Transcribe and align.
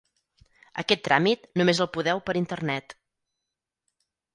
Aquest 0.83 1.03
tràmit 1.09 1.45
només 1.63 1.85
el 1.87 1.91
podeu 1.99 2.25
per 2.31 2.39
internet. 2.43 3.01